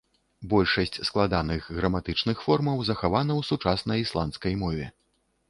[0.51, 4.91] Большасць складаных граматычных формаў захавана ў сучаснай ісландскай мове.